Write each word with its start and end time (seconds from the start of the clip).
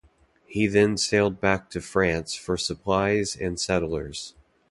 He 0.47 0.65
then 0.65 0.97
sailed 0.97 1.39
back 1.39 1.69
to 1.69 1.79
France 1.79 2.33
for 2.33 2.57
supplies 2.57 3.35
and 3.35 3.59
settlers. 3.59 4.33